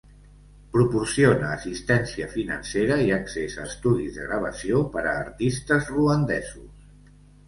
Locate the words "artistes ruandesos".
5.21-7.13